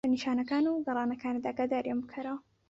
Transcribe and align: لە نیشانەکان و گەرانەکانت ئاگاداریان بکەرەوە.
لە 0.05 0.09
نیشانەکان 0.15 0.63
و 0.67 0.83
گەرانەکانت 0.85 1.43
ئاگاداریان 1.47 1.99
بکەرەوە. 2.01 2.39